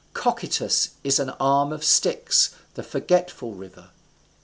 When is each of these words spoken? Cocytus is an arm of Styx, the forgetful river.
Cocytus 0.15 0.95
is 1.03 1.19
an 1.19 1.29
arm 1.39 1.71
of 1.71 1.83
Styx, 1.83 2.55
the 2.73 2.81
forgetful 2.81 3.53
river. 3.53 3.91